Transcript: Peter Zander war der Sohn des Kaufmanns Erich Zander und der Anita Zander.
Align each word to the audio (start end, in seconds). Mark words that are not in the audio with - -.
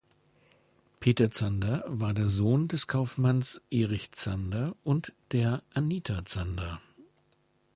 Peter 0.99 1.29
Zander 1.29 1.83
war 1.87 2.15
der 2.15 2.25
Sohn 2.25 2.67
des 2.67 2.87
Kaufmanns 2.87 3.61
Erich 3.69 4.11
Zander 4.13 4.75
und 4.83 5.13
der 5.31 5.61
Anita 5.75 6.25
Zander. 6.25 6.81